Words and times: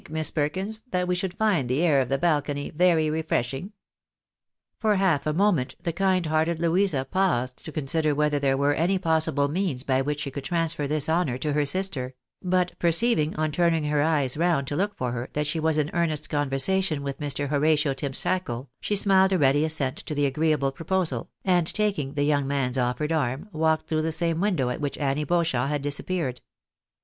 Miss 0.09 0.31
Perkins, 0.31 0.81
that 0.89 1.07
we 1.07 1.13
should 1.13 1.35
find 1.37 1.69
the 1.69 1.83
air 1.83 2.01
of 2.01 2.09
the 2.09 2.17
balcony 2.17 2.71
very 2.71 3.11
refreshing?" 3.11 3.71
For 4.79 4.95
half 4.95 5.27
a 5.27 5.31
moment 5.33 5.75
the 5.79 5.93
kind 5.93 6.25
hearted 6.25 6.59
Louisa 6.59 7.05
paused 7.05 7.63
to 7.63 7.71
consider 7.71 8.15
whether 8.15 8.39
there 8.39 8.57
were 8.57 8.73
any 8.73 8.97
possible 8.97 9.47
means 9.47 9.83
by 9.83 10.01
which 10.01 10.21
she 10.21 10.31
could 10.31 10.43
transfer 10.43 10.87
this 10.87 11.07
honour 11.07 11.37
to 11.37 11.53
her 11.53 11.67
sister; 11.67 12.15
but 12.41 12.71
perceiving, 12.79 13.35
on 13.35 13.51
turning 13.51 13.83
her 13.83 14.01
eyes 14.01 14.37
round 14.37 14.65
to 14.65 14.75
look 14.75 14.95
for 14.97 15.11
her, 15.11 15.29
that 15.33 15.45
she 15.45 15.59
was 15.59 15.77
in 15.77 15.91
earnest 15.93 16.31
conversation 16.31 17.03
with 17.03 17.19
Mr. 17.19 17.49
Horatio 17.49 17.93
Timmsthackle, 17.93 18.69
she 18.79 18.95
smiled 18.95 19.33
a 19.33 19.37
ready 19.37 19.63
assent 19.63 19.97
to 20.07 20.15
the 20.15 20.25
agreeable 20.25 20.71
proposal, 20.71 21.29
and 21.45 21.67
taking 21.71 22.15
the 22.15 22.23
young 22.23 22.47
man's 22.47 22.79
offered 22.79 23.11
arm, 23.11 23.49
walked 23.51 23.85
through 23.85 24.01
the 24.01 24.11
same 24.11 24.41
window 24.41 24.69
at 24.69 24.81
which 24.81 24.97
Annie 24.97 25.25
Beauchamp 25.25 25.69
had 25.69 25.83
disappeared. 25.83 26.41